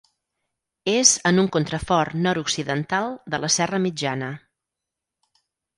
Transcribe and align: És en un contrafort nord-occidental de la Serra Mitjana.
És 0.93 1.11
en 1.31 1.41
un 1.43 1.49
contrafort 1.57 2.17
nord-occidental 2.23 3.13
de 3.35 3.43
la 3.45 3.55
Serra 3.59 3.85
Mitjana. 3.89 4.35